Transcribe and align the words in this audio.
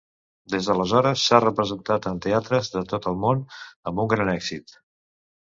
Des 0.53 0.67
d'aleshores 0.69 1.25
s'ha 1.31 1.41
representat 1.43 2.09
en 2.13 2.19
teatres 2.27 2.73
de 2.77 2.83
tot 2.95 3.07
el 3.13 3.21
món 3.27 3.45
amb 3.93 4.05
un 4.07 4.11
gran 4.15 4.37
èxit. 4.37 4.79